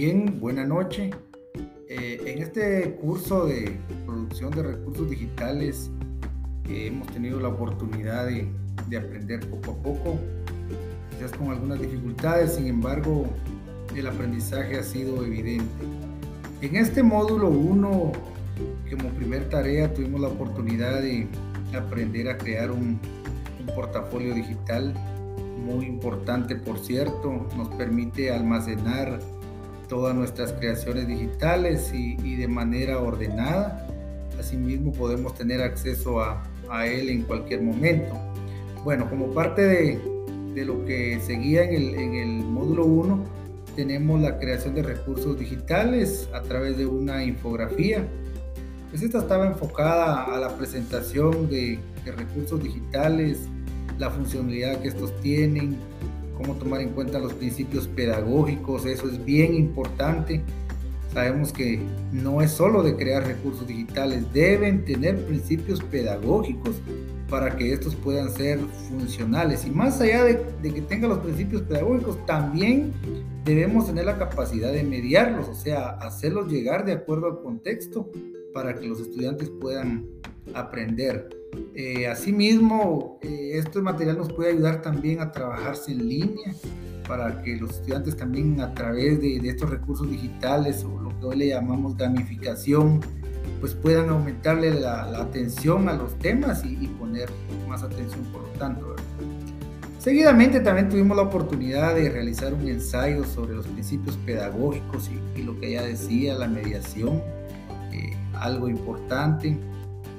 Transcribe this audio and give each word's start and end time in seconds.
bien, 0.00 0.40
buena 0.40 0.64
noche. 0.64 1.10
Eh, 1.86 2.22
en 2.24 2.42
este 2.42 2.94
curso 3.02 3.44
de 3.44 3.76
producción 4.06 4.50
de 4.50 4.62
recursos 4.62 5.10
digitales 5.10 5.90
eh, 6.70 6.86
hemos 6.86 7.06
tenido 7.08 7.38
la 7.38 7.48
oportunidad 7.48 8.24
de, 8.24 8.48
de, 8.88 8.96
aprender 8.96 9.40
poco 9.50 9.72
a 9.72 9.82
poco, 9.82 10.18
quizás 11.10 11.32
con 11.32 11.50
algunas 11.50 11.82
dificultades, 11.82 12.54
sin 12.54 12.68
embargo 12.68 13.26
el 13.94 14.06
aprendizaje 14.06 14.78
ha 14.78 14.82
sido 14.82 15.22
evidente. 15.22 15.84
En 16.62 16.76
este 16.76 17.02
módulo 17.02 17.50
1, 17.50 18.12
como 18.90 19.08
primer 19.18 19.50
tarea, 19.50 19.92
tuvimos 19.92 20.22
la 20.22 20.28
oportunidad 20.28 21.02
de 21.02 21.28
aprender 21.76 22.30
a 22.30 22.38
crear 22.38 22.70
un, 22.70 22.98
un 23.60 23.74
portafolio 23.74 24.32
digital 24.32 24.94
muy 25.58 25.84
importante, 25.84 26.56
por 26.56 26.78
cierto, 26.78 27.46
nos 27.54 27.68
permite 27.74 28.32
almacenar 28.32 29.20
todas 29.90 30.14
nuestras 30.14 30.52
creaciones 30.52 31.06
digitales 31.08 31.92
y, 31.92 32.36
de 32.36 32.48
manera 32.48 33.00
ordenada. 33.00 33.86
Asimismo 34.38 34.92
podemos 34.92 35.34
tener 35.34 35.60
acceso 35.60 36.22
a, 36.22 36.46
él 36.86 37.10
en 37.10 37.22
cualquier 37.22 37.60
momento. 37.60 38.16
Bueno, 38.84 39.10
como 39.10 39.34
parte 39.34 39.62
de, 40.54 40.64
lo 40.64 40.84
que 40.84 41.18
seguía 41.20 41.64
en 41.64 41.74
el, 41.74 41.94
en 41.96 42.14
el 42.14 42.44
módulo 42.44 42.84
1, 42.86 43.24
tenemos 43.74 44.20
la 44.20 44.38
creación 44.38 44.74
de 44.74 44.82
recursos 44.82 45.38
digitales 45.38 46.28
a 46.32 46.42
través 46.42 46.78
de 46.78 46.86
una 46.86 47.24
infografía. 47.24 48.06
Pues 48.90 49.02
esta 49.02 49.18
estaba 49.18 49.46
enfocada 49.48 50.24
a 50.24 50.38
la 50.38 50.56
presentación 50.56 51.50
de, 51.50 51.80
de 52.04 52.12
recursos 52.12 52.62
digitales, 52.62 53.40
la 53.98 54.10
funcionalidad 54.10 54.80
que 54.80 54.88
estos 54.88 55.20
tienen, 55.20 55.76
cómo 56.40 56.54
tomar 56.54 56.80
en 56.80 56.90
cuenta 56.90 57.18
los 57.18 57.34
principios 57.34 57.86
pedagógicos, 57.86 58.86
eso 58.86 59.08
es 59.08 59.22
bien 59.22 59.54
importante. 59.54 60.40
Sabemos 61.12 61.52
que 61.52 61.80
no 62.12 62.40
es 62.40 62.52
solo 62.52 62.82
de 62.82 62.96
crear 62.96 63.26
recursos 63.26 63.66
digitales, 63.66 64.32
deben 64.32 64.84
tener 64.84 65.26
principios 65.26 65.82
pedagógicos 65.82 66.76
para 67.28 67.56
que 67.56 67.72
estos 67.72 67.94
puedan 67.94 68.30
ser 68.30 68.58
funcionales. 68.88 69.66
Y 69.66 69.70
más 69.70 70.00
allá 70.00 70.24
de, 70.24 70.40
que 70.62 70.80
tengan 70.82 71.10
los 71.10 71.18
principios 71.18 71.62
pedagógicos, 71.62 72.24
también 72.26 72.92
debemos 73.44 73.86
tener 73.86 74.06
la 74.06 74.18
capacidad 74.18 74.72
de 74.72 74.82
mediarlos, 74.82 75.48
o 75.48 75.54
sea, 75.54 75.90
hacerlos 75.90 76.50
llegar 76.50 76.86
de 76.86 76.92
acuerdo 76.92 77.26
al 77.26 77.42
contexto 77.42 78.08
para 78.54 78.74
que 78.74 78.86
los 78.86 79.00
estudiantes 79.00 79.50
puedan 79.60 80.06
aprender. 80.54 81.39
Eh, 81.74 82.06
asimismo, 82.06 83.18
eh, 83.22 83.52
este 83.54 83.80
material 83.80 84.18
nos 84.18 84.32
puede 84.32 84.52
ayudar 84.52 84.82
también 84.82 85.20
a 85.20 85.32
trabajarse 85.32 85.92
en 85.92 86.08
línea 86.08 86.54
para 87.08 87.42
que 87.42 87.56
los 87.56 87.70
estudiantes 87.70 88.16
también 88.16 88.60
a 88.60 88.74
través 88.74 89.20
de, 89.20 89.36
estos 89.48 89.70
recursos 89.70 90.08
digitales 90.08 90.84
o 90.84 91.00
lo 91.00 91.08
que 91.18 91.26
hoy 91.26 91.36
le 91.38 91.48
llamamos 91.48 91.96
gamificación, 91.96 93.00
pues 93.60 93.74
puedan 93.74 94.10
aumentarle 94.10 94.78
la, 94.78 95.02
atención 95.20 95.88
a 95.88 95.94
los 95.94 96.18
temas 96.18 96.64
y, 96.64 96.86
poner 96.86 97.28
más 97.68 97.82
atención 97.82 98.22
por 98.32 98.42
lo 98.42 98.48
tanto. 98.58 98.94
Seguidamente 99.98 100.60
también 100.60 100.88
tuvimos 100.88 101.16
la 101.16 101.24
oportunidad 101.24 101.94
de 101.94 102.08
realizar 102.10 102.54
un 102.54 102.68
ensayo 102.68 103.24
sobre 103.24 103.54
los 103.54 103.66
principios 103.66 104.16
pedagógicos 104.18 105.10
y, 105.36 105.42
lo 105.42 105.58
que 105.58 105.72
ya 105.72 105.82
decía, 105.82 106.34
la 106.34 106.46
mediación, 106.46 107.20
eh, 107.92 108.16
algo 108.34 108.68
importante. 108.68 109.58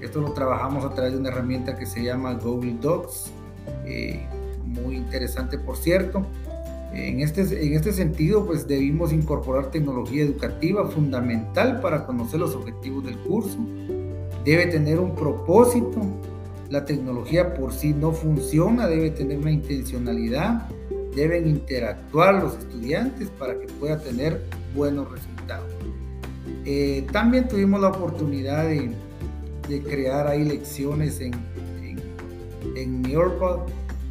Esto 0.02 0.20
lo 0.20 0.34
trabajamos 0.34 0.84
a 0.84 0.94
través 0.94 1.14
de 1.14 1.20
una 1.20 1.30
herramienta 1.30 1.78
que 1.78 1.86
se 1.86 2.04
llama 2.04 2.34
Google 2.34 2.78
Docs, 2.82 3.32
eh, 3.86 4.26
muy 4.66 4.96
interesante 4.96 5.58
por 5.58 5.78
cierto. 5.78 6.26
En 6.94 7.22
este, 7.22 7.42
en 7.66 7.74
este 7.74 7.94
sentido, 7.94 8.46
pues 8.46 8.68
debimos 8.68 9.14
incorporar 9.14 9.72
tecnología 9.72 10.24
educativa 10.24 10.90
fundamental 10.90 11.80
para 11.80 12.06
conocer 12.06 12.40
los 12.40 12.53
objetivos 12.53 13.06
del 13.06 13.18
curso. 13.20 13.58
Debe 14.44 14.66
tener 14.68 15.00
un 15.00 15.16
propósito. 15.16 16.02
La 16.70 16.84
tecnología 16.84 17.54
por 17.54 17.72
sí 17.74 17.94
no 17.94 18.12
funciona, 18.12 18.88
debe 18.88 19.12
tener 19.12 19.38
una 19.38 19.52
intencionalidad. 19.52 20.68
Deben 21.16 21.48
interactuar 21.48 22.36
los 22.36 22.58
estudiantes 22.58 23.30
para 23.30 23.58
que 23.58 23.68
pueda 23.68 24.00
tener 24.00 24.42
buenos 24.75 25.09
resultados. 25.12 25.72
Eh, 26.66 27.06
también 27.12 27.48
tuvimos 27.48 27.81
la 27.81 27.90
oportunidad 27.90 28.66
de 28.66 28.92
de 29.68 29.82
crear 29.82 30.28
ahí 30.28 30.44
lecciones 30.44 31.20
en, 31.20 31.34
en, 31.82 32.00
en 32.76 33.06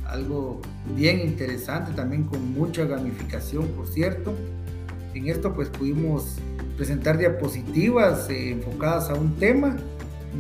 algo 0.07 0.61
bien 0.97 1.21
interesante, 1.21 1.93
también 1.93 2.25
con 2.25 2.53
mucha 2.53 2.85
gamificación, 2.85 3.67
por 3.69 3.87
cierto. 3.87 4.35
En 5.15 5.29
esto 5.29 5.55
pues 5.55 5.69
pudimos 5.69 6.37
presentar 6.77 7.19
diapositivas 7.19 8.29
eh, 8.31 8.53
enfocadas 8.53 9.11
a 9.11 9.15
un 9.15 9.37
tema 9.37 9.77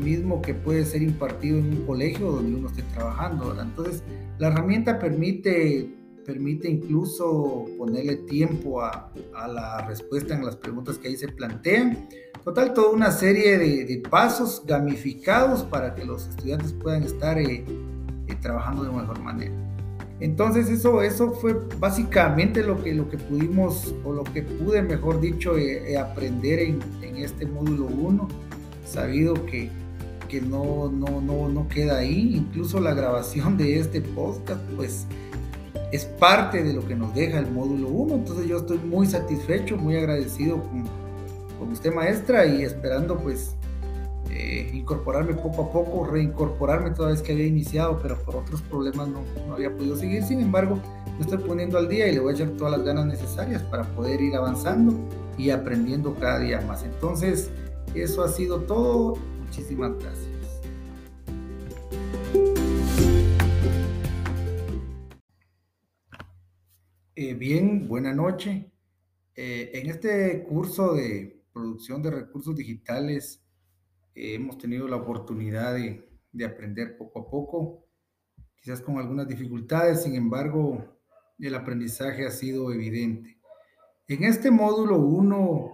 mismo 0.03 0.41
que 0.41 0.54
puede 0.54 0.84
ser 0.84 1.03
impartido 1.03 1.59
en 1.59 1.66
un 1.66 1.87
colegio 1.87 2.31
donde 2.31 2.56
uno 2.56 2.69
esté 2.69 2.82
trabajando. 2.94 3.56
Entonces, 3.60 4.03
la 4.38 4.48
herramienta 4.48 4.98
permite, 4.98 5.91
permite 6.25 6.69
incluso 6.69 7.66
ponerle 7.78 8.16
tiempo 8.16 8.82
a, 8.82 9.12
a, 9.34 9.48
la 9.48 9.86
respuesta 9.86 10.34
en 10.34 10.44
las 10.44 10.56
preguntas 10.56 10.98
que 10.98 11.08
ahí 11.08 11.16
se 11.16 11.28
plantean 11.28 12.08
Total, 12.44 12.72
toda 12.72 12.91
una 12.91 13.10
serie 13.10 13.58
de, 13.58 14.03
pasos 14.08 14.62
gamificados 14.66 15.62
para 15.62 15.94
que 15.94 16.06
los 16.06 16.26
estudiantes 16.28 16.72
puedan 16.72 17.03
estar 17.03 17.38
eh, 17.38 17.64
eh, 18.26 18.34
trabajando 18.41 18.84
de 18.84 18.91
mejor 18.91 19.20
manera. 19.20 19.53
Entonces 20.20 20.70
eso, 20.70 21.03
eso 21.03 21.32
fue 21.32 21.54
básicamente 21.78 22.62
lo 22.62 22.82
que, 22.82 22.94
lo 22.94 23.09
que 23.10 23.19
pudimos, 23.19 23.94
o 24.04 24.12
lo 24.12 24.25
que 24.25 24.42
pude, 24.42 24.82
mejor 24.82 25.20
dicho, 25.20 25.59
eh, 25.59 25.98
aprender 25.98 26.60
en, 26.60 26.78
en, 27.03 27.16
este 27.19 27.44
módulo 27.44 27.86
1, 27.86 28.28
sabido 28.86 29.34
que, 29.47 29.70
que 30.28 30.41
no, 30.41 30.91
no, 30.91 31.20
no, 31.20 31.48
no 31.48 31.69
queda 31.69 31.98
ahí, 31.98 32.36
incluso 32.36 32.80
la 32.80 32.94
grabación 32.94 33.59
de 33.59 33.78
este 33.78 34.00
podcast, 34.00 34.62
pues 34.76 35.06
es 35.92 36.04
parte 36.04 36.62
de 36.62 36.72
lo 36.72 36.86
que 36.86 36.94
nos 36.94 37.14
deja 37.14 37.38
el 37.38 37.50
módulo 37.50 37.88
1, 37.88 38.14
entonces 38.14 38.46
yo 38.46 38.58
estoy 38.58 38.78
muy 38.78 39.06
satisfecho, 39.06 39.76
muy 39.76 39.96
agradecido 39.96 40.62
con 40.62 40.84
con 41.60 41.70
usted 41.70 41.94
maestra 41.94 42.46
y 42.46 42.62
esperando 42.62 43.18
pues 43.18 43.54
eh, 44.30 44.70
incorporarme 44.72 45.34
poco 45.34 45.62
a 45.62 45.70
poco, 45.70 46.06
reincorporarme 46.06 46.90
toda 46.92 47.10
vez 47.10 47.20
que 47.20 47.32
había 47.32 47.46
iniciado, 47.46 48.00
pero 48.02 48.16
por 48.22 48.36
otros 48.36 48.62
problemas 48.62 49.08
no, 49.08 49.20
no, 49.46 49.54
había 49.54 49.70
podido 49.70 49.94
seguir. 49.96 50.22
Sin 50.24 50.40
embargo, 50.40 50.80
me 51.18 51.20
estoy 51.20 51.38
poniendo 51.38 51.76
al 51.76 51.88
día 51.88 52.08
y 52.08 52.14
le 52.14 52.20
voy 52.20 52.32
a 52.32 52.36
echar 52.36 52.48
todas 52.56 52.72
las 52.78 52.82
ganas 52.82 53.06
necesarias 53.06 53.62
para 53.64 53.84
poder 53.84 54.20
ir 54.22 54.34
avanzando 54.34 54.94
y 55.36 55.50
aprendiendo 55.50 56.14
cada 56.14 56.38
día 56.38 56.60
más. 56.62 56.82
Entonces, 56.82 57.50
eso 57.94 58.24
ha 58.24 58.28
sido 58.28 58.60
todo. 58.60 59.18
Muchísimas 59.44 59.92
gracias. 59.98 60.29
Eh, 67.22 67.34
bien, 67.34 67.86
buena 67.86 68.14
noche. 68.14 68.72
Eh, 69.36 69.72
en 69.75 69.91
este 69.91 70.42
curso 70.42 70.94
de 70.94 71.44
producción 71.53 72.03
de 72.03 72.10
recursos 72.10 72.56
digitales 72.56 73.44
eh, 74.14 74.36
hemos 74.36 74.56
tenido 74.56 74.88
la 74.88 74.97
oportunidad 74.97 75.75
de, 75.75 76.09
de, 76.32 76.44
aprender 76.47 76.97
poco 76.97 77.20
a 77.20 77.30
poco, 77.30 77.84
quizás 78.56 78.80
con 78.80 78.97
algunas 78.97 79.28
dificultades, 79.28 80.03
sin 80.03 80.14
embargo, 80.14 80.98
el 81.38 81.54
aprendizaje 81.54 82.25
ha 82.25 82.30
sido 82.30 82.72
evidente. 82.72 83.38
En 84.09 84.25
este 84.25 84.50
módulo 84.50 84.97
1, 84.97 85.72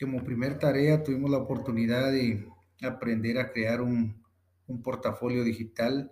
como 0.00 0.24
primer 0.24 0.58
tarea, 0.58 1.04
tuvimos 1.04 1.30
la 1.30 1.38
oportunidad 1.38 2.10
de 2.10 2.44
aprender 2.82 3.38
a 3.38 3.52
crear 3.52 3.82
un, 3.82 4.20
un 4.66 4.82
portafolio 4.82 5.44
digital 5.44 6.10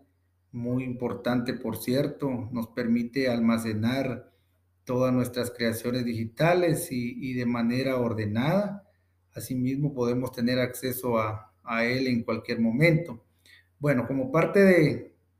muy 0.53 0.85
importante, 0.85 1.55
por 1.55 1.77
cierto, 1.77 2.49
nos 2.53 2.69
permite 2.69 3.29
almacenar 3.29 4.31
todas 4.85 5.13
nuestras 5.13 5.51
creaciones 5.51 6.05
digitales 6.05 6.89
y, 6.91 7.35
de 7.35 7.47
manera 7.47 7.97
ordenada 7.97 8.87
Asimismo, 9.33 9.95
podemos 9.95 10.33
tener 10.33 10.59
acceso 10.59 11.19
a, 11.19 11.47
él 11.85 12.09
en 12.09 12.25
cualquier 12.25 12.61
momento. 12.61 13.25
Bueno, 13.79 14.05
como 14.09 14.33
parte 14.33 14.59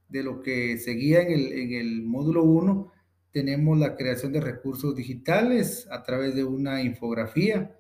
de, 0.09 0.23
lo 0.23 0.43
que 0.43 0.79
seguía 0.79 1.23
en 1.23 1.33
el, 1.33 1.53
en 1.53 1.73
el 1.73 2.03
módulo 2.03 2.45
1, 2.45 2.93
tenemos 3.33 3.77
la 3.79 3.97
creación 3.97 4.33
de 4.33 4.41
recursos 4.41 4.95
digitales 4.95 5.89
a 5.91 6.05
través 6.05 6.37
de 6.37 6.45
una 6.45 6.83
infografía. 6.83 7.77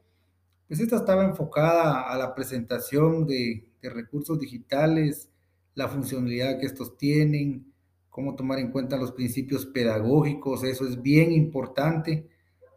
Pues 0.67 0.81
esta 0.81 0.97
estaba 0.97 1.25
enfocada 1.25 2.03
a 2.11 2.19
la 2.19 2.35
presentación 2.35 3.25
de, 3.27 3.69
de 3.81 3.91
recursos 3.91 4.41
digitales, 4.41 5.31
la 5.75 5.89
funcionalidad 5.89 6.59
que 6.59 6.67
estos 6.67 6.97
tienen, 6.97 7.70
cómo 8.11 8.35
tomar 8.35 8.59
en 8.59 8.71
cuenta 8.71 8.97
los 8.97 9.13
principios 9.13 9.65
pedagógicos, 9.67 10.65
eso 10.65 10.87
es 10.87 11.01
bien 11.01 11.33
importante. 11.33 12.29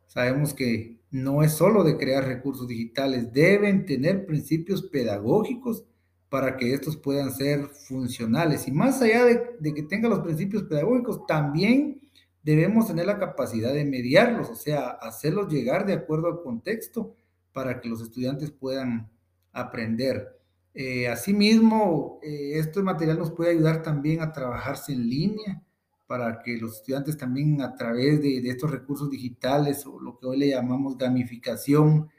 Sabemos 0.08 0.54
que 0.54 1.00
no 1.12 1.44
es 1.44 1.54
solo 1.54 1.84
de 1.84 1.98
crear 1.98 2.26
recursos 2.26 2.68
digitales, 2.68 3.34
deben 3.34 3.86
tener 3.86 4.26
principios 4.26 4.84
pedagógicos 4.84 5.86
para 6.30 6.58
que 6.58 6.74
estos 6.74 6.98
puedan 6.98 7.32
ser 7.32 7.68
funcionales. 7.68 8.68
Y 8.68 8.72
más 8.72 9.02
allá 9.02 9.26
de, 9.26 9.74
que 9.74 9.84
tengan 9.84 10.10
los 10.10 10.22
principios 10.22 10.64
pedagógicos, 10.64 11.28
también 11.28 12.02
debemos 12.42 12.88
tener 12.88 13.06
la 13.06 13.20
capacidad 13.20 13.72
de 13.72 13.86
mediarlos, 13.86 14.50
o 14.50 14.56
sea, 14.56 14.90
hacerlos 14.90 15.54
llegar 15.54 15.86
de 15.86 15.94
acuerdo 15.94 16.28
al 16.28 16.42
contexto 16.42 17.14
para 17.54 17.80
que 17.80 17.88
los 17.88 18.02
estudiantes 18.02 18.50
puedan 18.50 19.12
aprender. 19.52 20.40
Eh, 20.76 21.08
asimismo, 21.08 22.20
eh, 22.24 22.54
este 22.58 22.82
material 22.82 23.20
nos 23.20 23.32
puede 23.32 23.52
ayudar 23.52 23.84
también 23.84 24.22
a 24.22 24.32
trabajarse 24.32 24.94
en 24.94 25.08
línea 25.08 25.64
para 26.08 26.42
que 26.42 26.58
los 26.58 26.78
estudiantes 26.78 27.18
también 27.18 27.62
a 27.62 27.76
través 27.76 28.22
de, 28.22 28.38
estos 28.50 28.72
recursos 28.72 29.10
digitales 29.10 29.86
o 29.86 30.00
lo 30.00 30.18
que 30.18 30.28
hoy 30.28 30.38
le 30.38 30.50
llamamos 30.50 30.98
gamificación, 30.98 32.10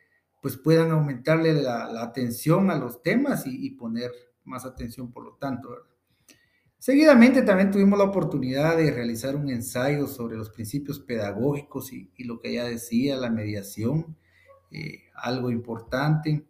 pues 0.40 0.56
puedan 0.56 0.90
aumentarle 0.92 1.52
la, 1.52 2.02
atención 2.02 2.70
a 2.70 2.78
los 2.78 3.02
temas 3.02 3.44
y, 3.46 3.70
poner 3.70 4.10
más 4.44 4.64
atención 4.64 5.10
por 5.10 5.24
lo 5.24 5.34
tanto. 5.36 5.68
Seguidamente 6.78 7.42
también 7.42 7.70
tuvimos 7.70 7.98
la 7.98 8.04
oportunidad 8.04 8.76
de 8.76 8.90
realizar 8.90 9.36
un 9.36 9.48
ensayo 9.48 10.06
sobre 10.06 10.36
los 10.36 10.50
principios 10.50 11.00
pedagógicos 11.00 11.92
y, 11.92 12.10
lo 12.24 12.40
que 12.40 12.52
ya 12.52 12.64
decía, 12.64 13.16
la 13.16 13.30
mediación, 13.30 14.16
eh, 14.70 15.04
algo 15.14 15.50
importante. 15.50 16.46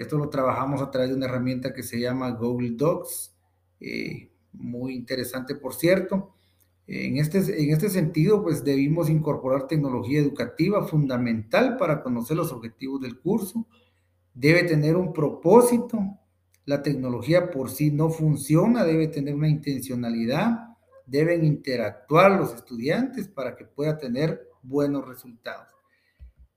Esto 0.00 0.16
lo 0.16 0.30
trabajamos 0.30 0.80
a 0.80 0.90
través 0.90 1.10
de 1.10 1.16
una 1.16 1.26
herramienta 1.26 1.74
que 1.74 1.82
se 1.82 2.00
llama 2.00 2.30
Google 2.30 2.70
Docs, 2.70 3.36
eh, 3.80 4.30
muy 4.52 4.94
interesante 4.94 5.54
por 5.54 5.74
cierto. 5.74 6.34
En 6.86 7.18
este, 7.18 7.38
en 7.62 7.70
este 7.70 7.90
sentido, 7.90 8.42
pues 8.42 8.64
debimos 8.64 9.10
incorporar 9.10 9.66
tecnología 9.66 10.18
educativa 10.18 10.86
fundamental 10.86 11.76
para 11.76 12.02
conocer 12.02 12.38
los 12.38 12.50
objetivos 12.50 13.02
del 13.02 13.20
curso. 13.20 13.66
Debe 14.32 14.62
tener 14.62 14.96
un 14.96 15.12
propósito. 15.12 15.98
La 16.64 16.82
tecnología 16.82 17.50
por 17.50 17.68
sí 17.68 17.90
no 17.90 18.08
funciona, 18.08 18.84
debe 18.84 19.06
tener 19.06 19.34
una 19.34 19.50
intencionalidad. 19.50 20.76
Deben 21.04 21.44
interactuar 21.44 22.32
los 22.40 22.54
estudiantes 22.54 23.28
para 23.28 23.54
que 23.54 23.66
pueda 23.66 23.98
tener 23.98 24.48
buenos 24.62 25.06
resultados. 25.06 25.68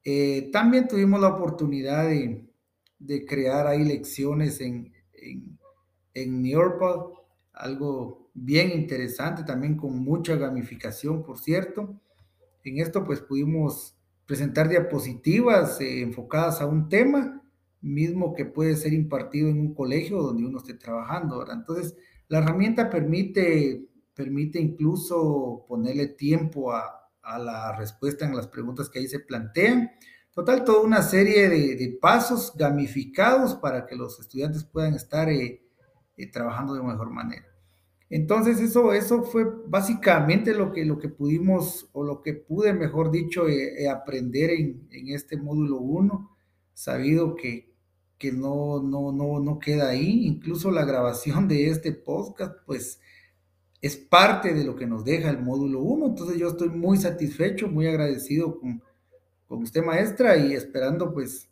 Eh, 0.05 0.49
también 0.53 0.87
tuvimos 0.87 1.19
la 1.19 1.27
oportunidad 1.27 2.07
de, 2.07 2.52
de 3.05 3.25
crear 3.25 3.67
ahí 3.67 3.83
lecciones 3.83 4.61
en, 4.61 4.91
en, 5.13 5.59
en 6.13 6.44
algo 7.53 8.31
bien 8.33 8.71
interesante, 8.71 9.44
también 9.44 9.77
con 9.77 10.00
mucha 10.00 10.35
gamificación, 10.35 11.23
por 11.23 11.38
cierto. 11.39 12.00
En 12.63 12.79
esto 12.79 13.03
pues 13.03 13.19
pudimos 13.19 13.97
presentar 14.25 14.69
diapositivas 14.69 15.79
eh, 15.81 16.01
enfocadas 16.01 16.61
a 16.61 16.65
un 16.65 16.88
tema, 16.88 17.41
mismo 17.81 18.33
que 18.33 18.45
puede 18.45 18.75
ser 18.77 18.94
impartido 18.94 19.50
en 19.50 19.59
un 19.59 19.75
colegio 19.75 20.21
donde 20.21 20.45
uno 20.45 20.59
esté 20.59 20.73
trabajando, 20.75 21.45
Entonces, 21.51 21.95
la 22.29 22.38
herramienta 22.39 22.89
permite, 22.89 23.85
permite 24.13 24.59
incluso 24.59 25.65
ponerle 25.67 26.07
tiempo 26.07 26.71
a, 26.71 27.11
a 27.21 27.38
la 27.38 27.77
respuesta 27.77 28.25
en 28.25 28.35
las 28.35 28.47
preguntas 28.47 28.89
que 28.89 29.00
ahí 29.00 29.07
se 29.07 29.19
plantean 29.19 29.91
Total, 30.33 30.63
toda 30.63 30.81
una 30.81 31.03
serie 31.03 31.47
de, 31.47 31.97
pasos 32.01 32.53
gamificados 32.56 33.53
para 33.56 33.85
que 33.85 33.95
los 33.95 34.19
estudiantes 34.19 34.63
puedan 34.63 34.95
estar 34.95 35.30
eh, 35.30 35.62
eh, 36.18 36.31
trabajando 36.31 36.74
de 36.74 36.81
mejor 36.81 37.12
manera. 37.12 37.45
Entonces, 38.09 38.59
eso, 38.59 38.94
eso 38.94 39.24
fue 39.24 39.45
básicamente 39.68 40.56
lo 40.56 40.71
que, 40.71 40.85
lo 40.85 40.97
que 40.97 41.09
pudimos, 41.09 41.88
o 41.94 42.03
lo 42.03 42.21
que 42.24 42.33
pude, 42.33 42.74
mejor 42.74 43.12
dicho, 43.12 43.47
eh, 43.47 43.88
aprender 43.88 44.50
en, 44.50 44.88
este 45.09 45.38
módulo 45.38 45.77
1, 45.77 46.36
sabido 46.74 47.36
que, 47.36 47.71
que 48.18 48.31
no, 48.31 48.81
no, 48.81 49.12
no, 49.12 49.39
no 49.39 49.59
queda 49.59 49.89
ahí. 49.89 50.25
Incluso 50.25 50.71
la 50.71 50.83
grabación 50.83 51.47
de 51.47 51.69
este 51.69 51.91
podcast, 51.91 52.56
pues, 52.65 53.00
es 53.81 53.97
parte 53.97 54.53
de 54.53 54.63
lo 54.63 54.75
que 54.75 54.88
nos 54.88 55.06
deja 55.06 55.29
el 55.29 55.41
módulo 55.44 55.81
1. 55.81 56.07
Entonces, 56.07 56.38
yo 56.38 56.50
estoy 56.50 56.69
muy 56.69 56.97
satisfecho, 56.97 57.68
muy 57.68 57.86
agradecido 57.86 58.59
con 59.53 59.61
usted 59.61 59.83
maestra 59.83 60.35
y 60.35 60.53
esperando 60.53 61.13
pues 61.13 61.47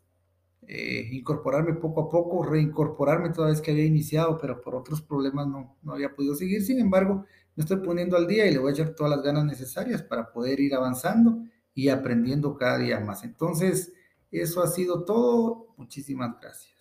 eh, 0.68 1.08
incorporarme 1.12 1.76
poco 1.76 2.02
a 2.02 2.10
poco, 2.10 2.42
reincorporarme 2.44 3.30
toda 3.30 3.50
vez 3.50 3.62
que 3.62 3.70
había 3.70 3.86
iniciado, 3.86 4.40
pero 4.40 4.60
por 4.60 4.74
otros 4.74 5.04
problemas 5.04 5.46
no, 5.46 5.78
no 5.84 5.94
había 5.94 6.16
podido 6.16 6.34
seguir. 6.34 6.64
Sin 6.64 6.80
embargo, 6.80 7.26
me 7.56 7.62
estoy 7.62 7.78
poniendo 7.78 8.18
al 8.18 8.26
día 8.26 8.48
y 8.48 8.54
le 8.54 8.58
voy 8.58 8.72
a 8.72 8.74
echar 8.74 8.96
todas 8.96 9.12
las 9.12 9.24
ganas 9.24 9.46
necesarias 9.46 10.02
para 10.02 10.32
poder 10.32 10.60
ir 10.60 10.74
avanzando 10.74 11.44
y 11.76 11.90
aprendiendo 11.90 12.58
cada 12.58 12.80
día 12.80 13.00
más. 13.00 13.24
Entonces, 13.24 13.94
eso 14.32 14.64
ha 14.64 14.68
sido 14.68 15.06
todo. 15.06 15.76
Muchísimas 15.78 16.42
gracias. 16.42 16.81